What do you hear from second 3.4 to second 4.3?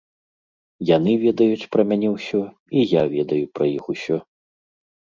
пра іх усё.